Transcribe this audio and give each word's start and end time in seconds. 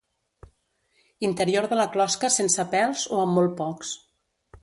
Interior 1.27 1.67
de 1.73 1.77
la 1.81 1.85
closca 1.97 2.33
sense 2.37 2.67
pèls 2.73 3.05
o 3.19 3.23
amb 3.27 3.39
molt 3.41 3.57
pocs. 3.63 3.93